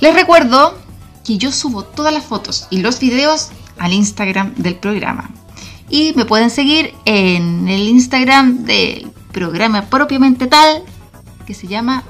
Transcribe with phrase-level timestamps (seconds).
[0.00, 0.76] Les recuerdo
[1.24, 5.30] que yo subo todas las fotos y los videos al Instagram del programa.
[5.92, 10.82] Y me pueden seguir en el Instagram del programa propiamente tal,
[11.46, 12.02] que se llama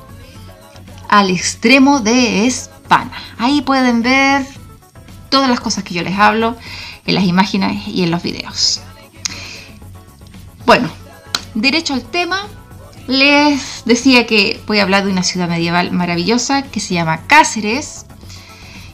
[1.09, 3.11] al extremo de Espana.
[3.39, 4.47] Ahí pueden ver
[5.31, 6.57] todas las cosas que yo les hablo
[7.07, 8.81] en las imágenes y en los videos.
[10.65, 10.89] Bueno,
[11.55, 12.47] derecho al tema,
[13.09, 18.07] les decía que voy a hablar de una ciudad medieval maravillosa que se llama Cáceres,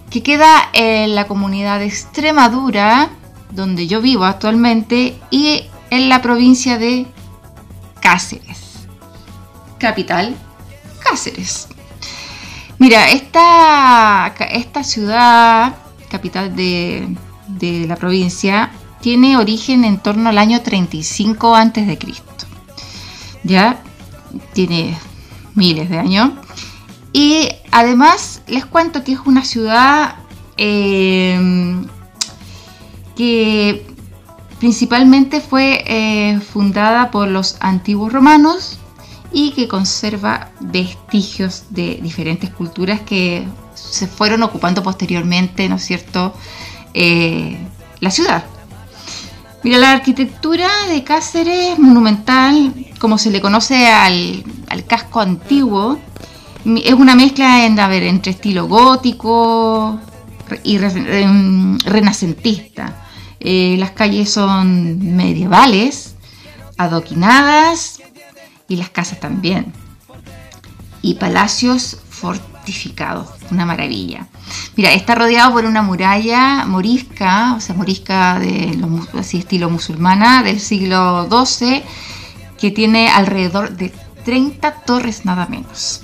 [0.08, 3.10] que queda en la comunidad de Extremadura,
[3.50, 7.06] donde yo vivo actualmente, y en la provincia de
[8.00, 8.86] Cáceres.
[9.78, 10.36] Capital,
[11.02, 11.68] Cáceres.
[12.78, 15.74] Mira, esta, esta ciudad,
[16.08, 17.08] capital de,
[17.86, 18.70] la provincia,
[19.00, 21.98] tiene origen en torno al año 35 a.C.
[23.42, 23.82] Ya
[24.52, 24.96] tiene
[25.54, 26.30] miles de años.
[27.12, 30.16] Y además les cuento que es una ciudad
[30.56, 31.84] eh,
[33.18, 33.84] que
[34.60, 38.78] principalmente fue eh, fundada por los antiguos romanos
[39.32, 46.32] y que conserva vestigios de diferentes culturas que se fueron ocupando posteriormente, ¿no es cierto?,
[46.94, 47.58] eh,
[47.98, 48.44] la ciudad.
[49.64, 54.44] Mira, la arquitectura de Cáceres monumental, como se le conoce al,
[54.86, 55.98] casco antiguo,
[56.64, 59.98] es una mezcla entre estilo gótico
[60.62, 63.07] y em, renacentista.
[63.40, 66.14] Eh, las calles son medievales,
[66.76, 68.00] adoquinadas,
[68.68, 69.72] y las casas también.
[71.00, 74.26] Y palacios fortificados, una maravilla.
[74.76, 78.78] Mira, está rodeado por una muralla morisca, o sea, morisca de
[79.32, 81.82] estilo musulmana del siglo XII,
[82.58, 83.92] que tiene alrededor de
[84.24, 86.02] 30 torres nada menos.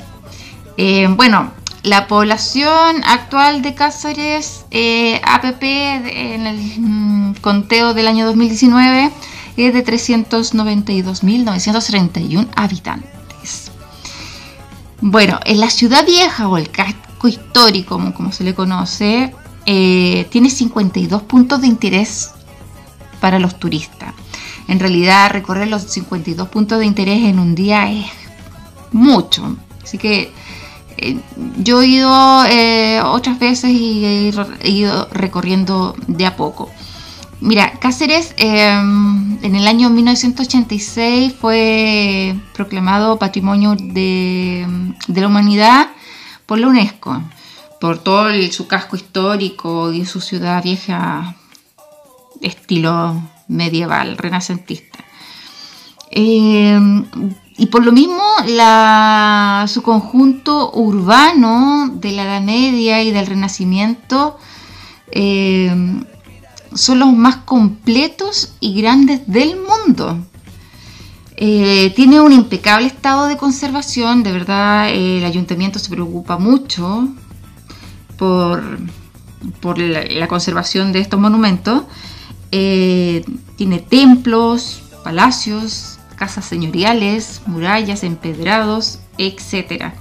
[0.77, 1.53] Eh, bueno,
[1.84, 9.11] la población actual de Cáceres, eh, APP, en el mm, conteo del año 2019,
[9.59, 13.71] es de 392.931 habitantes.
[15.03, 19.34] Bueno, en la ciudad vieja o el casco histórico, como, se le conoce,
[19.66, 22.31] eh, tiene 52 puntos de interés
[23.21, 24.15] para los turistas.
[24.69, 28.06] En realidad, recorrer los 52 puntos de interés en un día es
[28.91, 29.59] mucho.
[29.83, 30.33] Así que
[30.97, 31.19] eh,
[31.59, 36.71] yo he ido eh, otras veces y he ido recorriendo de a poco.
[37.41, 44.66] Mira, Cáceres em, en el año 1986 fue proclamado Patrimonio de,
[45.09, 45.88] la Humanidad
[46.47, 47.22] por la UNESCO,
[47.81, 51.37] por todo su casco histórico y su ciudad vieja
[52.41, 55.04] estilo medieval, renacentista.
[56.10, 57.04] Em,
[57.56, 58.22] y por lo mismo
[59.68, 64.39] su conjunto urbano de la Edad Media y del Renacimiento
[65.10, 66.04] em,
[66.74, 70.18] son los más completos y grandes del mundo.
[71.36, 77.09] Eh, tiene un impecable estado de conservación, de verdad el ayuntamiento se preocupa mucho
[78.16, 78.78] por,
[79.60, 81.83] por la, conservación de estos monumentos.
[82.50, 83.24] Eh,
[83.57, 89.92] tiene templos, palacios, casas señoriales, murallas, empedrados, etc.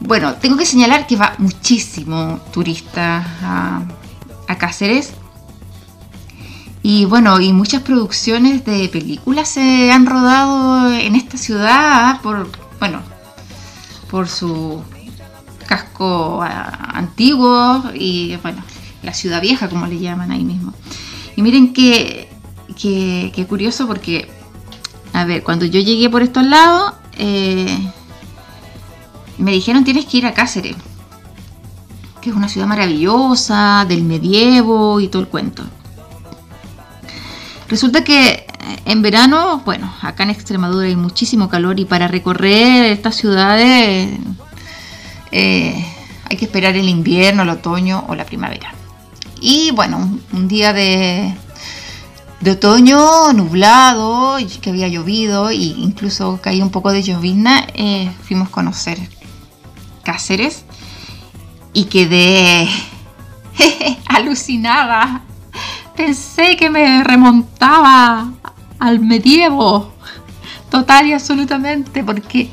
[0.00, 3.04] Bueno, tengo que señalar que va muchísimo turista
[3.42, 5.14] a, Cáceres
[6.82, 12.50] Y bueno, y muchas producciones de películas se han rodado en esta ciudad por,
[12.80, 13.00] bueno,
[14.10, 14.82] por su
[15.66, 18.62] casco antiguo y bueno,
[19.02, 20.72] la ciudad vieja como le llaman ahí mismo.
[21.36, 21.72] Y miren
[22.74, 24.30] qué, curioso porque,
[25.12, 27.78] a ver, cuando yo llegué por estos lados, eh,
[29.38, 30.76] me dijeron tienes que ir a Cáceres,
[32.20, 35.64] que es una ciudad maravillosa, del medievo y todo el cuento.
[37.68, 38.46] Resulta que eh,
[38.84, 44.18] en verano, bueno, acá en Extremadura hay muchísimo calor y para recorrer estas ciudades
[45.30, 45.86] eh,
[46.30, 48.74] hay que esperar el invierno, el otoño o la primavera.
[49.40, 51.34] Y bueno, un, día de,
[52.42, 58.48] de otoño nublado, que había llovido e incluso caía un poco de llovizna, eh, fuimos
[58.48, 58.98] a conocer
[60.02, 60.64] Cáceres
[61.72, 62.68] y quedé
[64.06, 65.22] alucinada.
[65.96, 68.32] Pensé que me remontaba
[68.80, 69.92] al medievo,
[70.68, 72.50] total y absolutamente, porque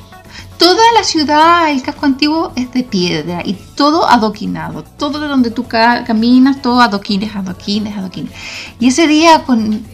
[0.58, 5.52] toda la ciudad, el casco antiguo es de piedra y todo adoquinado, todo de donde
[5.52, 8.32] tú caminas, todo adoquines, adoquines, adoquines.
[8.80, 9.86] Y ese día con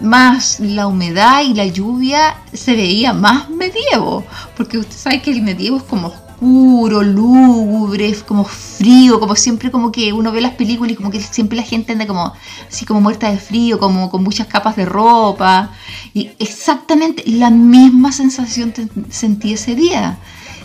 [0.00, 4.24] más la humedad y la lluvia se veía más medievo,
[4.56, 9.92] porque usted sabe que el medievo es como oscuro, lúgubre, como frío, como siempre como
[9.92, 12.32] que uno ve las películas y como que siempre la gente anda como
[12.66, 15.70] así como muerta de frío, como con muchas capas de ropa.
[16.14, 18.72] Y exactamente la misma sensación
[19.10, 20.18] sentí ese día,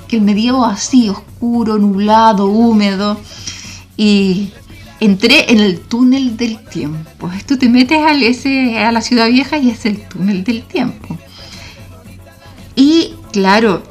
[0.07, 3.19] que el medievo así, oscuro, nublado, húmedo.
[3.98, 4.51] Y
[5.01, 7.30] entré en el túnel del tiempo.
[7.45, 11.18] Tú te metes al ese, a la ciudad vieja y es el túnel del tiempo.
[12.77, 13.83] Y claro,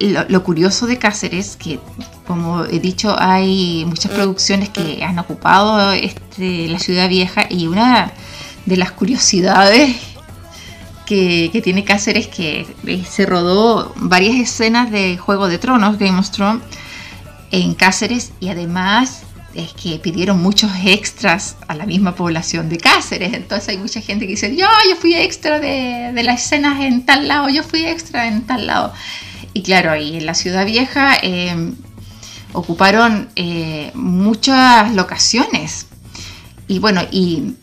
[0.00, 1.80] lo, curioso de Cáceres, que
[2.26, 8.12] como he dicho, hay muchas producciones que han ocupado este, la ciudad vieja y una
[8.66, 9.96] de las curiosidades
[11.06, 12.66] que, tiene Cáceres que
[13.08, 16.62] se rodó varias escenas de Juego de Tronos, Game of Thrones,
[17.50, 19.22] en Cáceres y además
[19.56, 23.32] es que pidieron muchos extras a la misma población de Cáceres.
[23.32, 27.06] Entonces hay mucha gente que dice, yo, yo fui extra de, de las escenas en
[27.06, 28.92] tal lado, yo fui extra en tal lado.
[29.56, 31.76] Y claro, ahí en la ciudad vieja em,
[32.52, 35.86] ocuparon eh, muchas locaciones.
[36.68, 37.54] Y bueno, y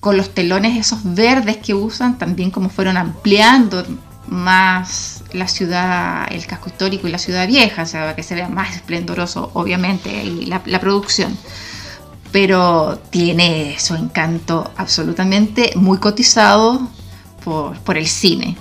[0.00, 3.84] con los telones esos verdes que usan, también como fueron ampliando
[4.26, 8.48] más la ciudad, el casco histórico y la ciudad vieja, o sea, que se vea
[8.48, 11.36] más esplendoroso, obviamente, la, producción.
[12.32, 16.88] Pero tiene su encanto absolutamente muy cotizado
[17.44, 18.56] por el cine.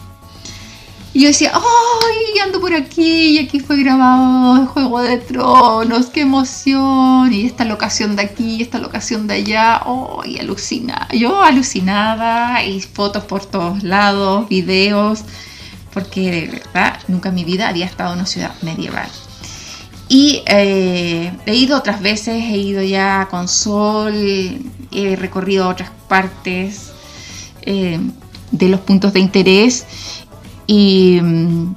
[1.13, 2.39] Y yo decía, ¡ay!
[2.44, 7.31] Ando por aquí y aquí fue grabado el Juego de Tronos, qué emoción.
[7.31, 10.39] Y esta locación de aquí, esta locación de allá, ¡ay!
[10.39, 11.07] alucina.
[11.13, 15.19] Yo alucinada y fotos por todos lados, videos,
[15.94, 19.10] porque de verdad nunca en mi vida había estado en una ciudad medieval.
[20.10, 24.13] Y eh, he ido otras veces, he ido ya con sol,
[24.92, 26.92] he recorrido otras partes
[27.62, 28.00] eh,
[28.51, 29.86] de los puntos de interés
[30.68, 31.75] y mm,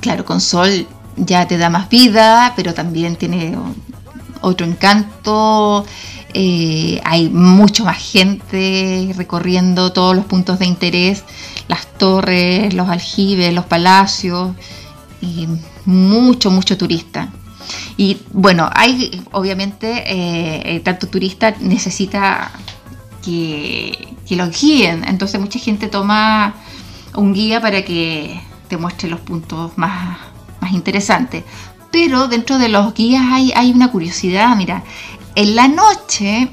[0.00, 0.86] claro, con sol
[1.16, 3.56] ya te da más vida, pero también tiene
[4.40, 5.84] otro encanto.
[6.32, 11.22] Eh, hay mucho más gente recorriendo todos los puntos de interés,
[11.68, 14.50] las torres, los aljibes, los palacios,
[15.20, 15.48] y
[15.86, 17.30] mucho, mucho turista.
[17.96, 22.50] Y bueno, hay obviamente, eh, tanto turista necesita
[23.24, 26.54] que, que los guíen, entonces mucha gente toma
[27.16, 30.18] un guía para que te muestre los puntos más,
[30.60, 31.44] más interesantes.
[31.90, 34.82] Pero dentro de los guías hay, hay una curiosidad, mira,
[35.34, 36.50] en la noche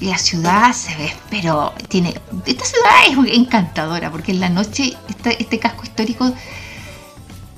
[0.00, 2.14] la ciudad se ve, pero tiene.
[2.46, 6.32] Esta ciudad es encantadora, porque en la noche este, este casco histórico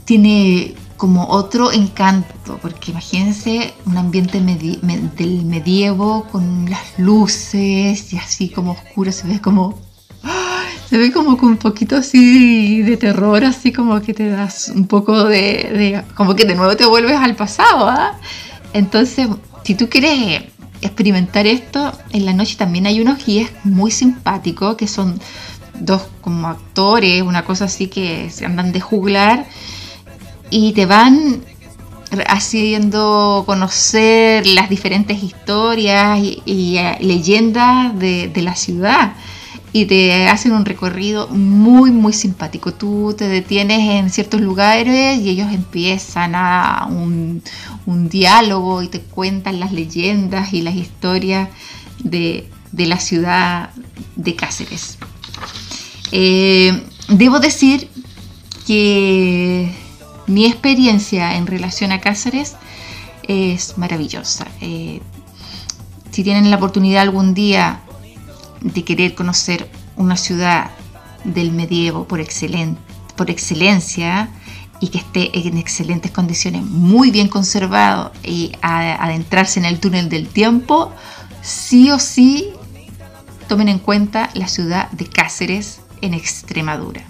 [0.05, 8.49] tiene como otro encanto, porque imagínense un ambiente del medievo con las luces y así
[8.49, 9.79] como oscuro, se ve como
[10.89, 14.87] se ve como con un poquito así de terror, así como que te das un
[14.87, 18.19] poco de, como que de nuevo te vuelves al pasado, ¿ah?
[18.73, 19.29] Entonces,
[19.65, 20.45] si tú quieres
[20.81, 25.21] experimentar esto, en la noche también hay unos guías muy simpáticos que son
[25.79, 29.47] dos como actores, una cosa así que se andan de juglar
[30.49, 31.45] y te van
[32.29, 39.13] haciendo conocer las diferentes historias y, eh, leyendas de la ciudad
[39.73, 42.73] y te hacen un recorrido muy muy simpático.
[42.73, 47.43] Tú te detienes en ciertos lugares y ellos empiezan a un,
[47.87, 51.49] un diálogo y te cuentan las leyendas y las historias
[52.03, 53.71] de, de la ciudad
[54.17, 54.99] de Cáceres.
[56.13, 57.89] Eh, debo decir
[58.67, 59.73] que
[60.27, 62.57] mi experiencia en relación a Cáceres
[63.23, 64.47] es maravillosa.
[64.61, 65.01] Eh,
[66.11, 67.81] si tienen la oportunidad algún día
[68.61, 70.71] de querer conocer una ciudad
[71.25, 72.21] del medievo por,
[73.17, 74.31] por excelencia
[74.81, 80.29] y que esté en excelentes condiciones, muy bien conservado y adentrarse en el túnel del
[80.29, 80.93] tiempo,
[81.43, 82.53] sí o sí
[83.49, 87.03] tomen en cuenta la ciudad de Cáceres en Extremadura.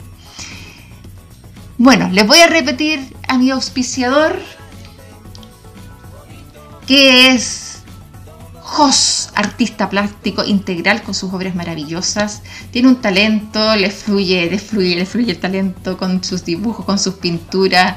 [1.77, 4.41] Bueno, les voy a repetir a mi auspiciador,
[6.87, 7.83] que es
[8.63, 12.43] Jos, artista plástico integral con sus obras maravillosas.
[12.73, 16.99] Tiene un talento, le fluye, le fluye, le fluye el talento con sus dibujos, con
[16.99, 17.95] sus pinturas.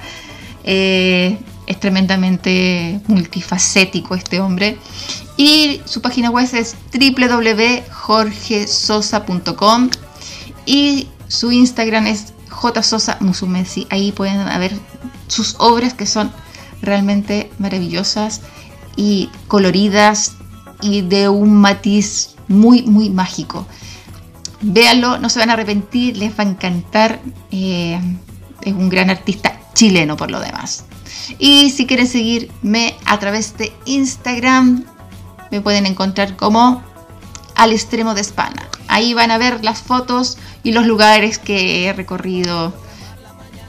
[0.63, 4.77] Eh, es tremendamente multifacético este hombre.
[5.35, 9.89] Y su página web es www.jorgesosa.com
[10.67, 13.87] y su Instagram es jsosa musumesi.
[13.89, 14.73] Ahí pueden ver
[15.27, 16.31] sus obras que son
[16.83, 18.41] realmente maravillosas
[18.95, 20.35] y coloridas
[20.81, 23.65] y de un matiz muy, muy mágico.
[24.61, 27.19] Véanlo, no se van a arrepentir, les va a encantar.
[27.51, 27.99] Eh,
[28.61, 30.85] es un gran artista chileno por lo demás.
[31.39, 34.85] Y si quieren seguirme a través de Instagram,
[35.49, 36.83] me pueden encontrar como
[37.55, 38.67] al extremo de España.
[38.87, 42.73] Ahí van a ver las fotos y los lugares que he recorrido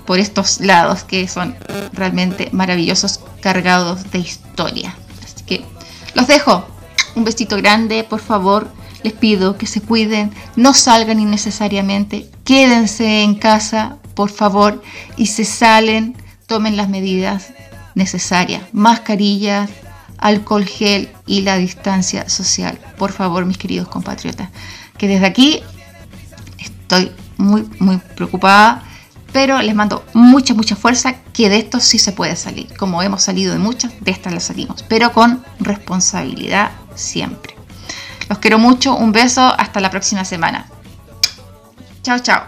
[0.07, 1.57] por estos lados que son
[1.93, 4.95] realmente maravillosos, cargados de historia.
[5.25, 5.65] Así que
[6.15, 6.72] los dejo.
[7.15, 8.71] Un besito grande, por favor.
[9.03, 14.81] Les pido que se cuiden, no salgan innecesariamente, quédense en casa, por favor,
[15.17, 16.17] y se salen,
[16.47, 17.53] tomen las medidas
[17.97, 19.71] necesarias, mascarillas,
[20.19, 22.79] alcohol gel y la distancia social.
[22.97, 24.51] Por favor, mis queridos compatriotas,
[24.97, 25.63] que desde aquí
[26.59, 28.85] estoy muy, muy preocupada,
[29.33, 32.69] pero les mando mucha, mucha fuerza, que de esto sí se puede salir.
[32.77, 37.55] Como hemos salido de muchas, de estas las salimos, pero con responsabilidad siempre.
[38.29, 40.67] Los quiero mucho, un beso, hasta la próxima semana.
[42.03, 42.45] Chao, chao.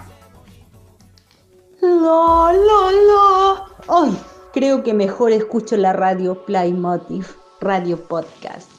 [1.80, 3.64] La, la, la.
[3.88, 4.16] Ay,
[4.52, 7.26] creo que mejor escucho la radio Playmotiv,
[7.60, 8.73] radio podcast.